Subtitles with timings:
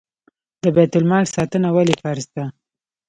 [0.61, 2.45] د بیت المال ساتنه ولې فرض ده؟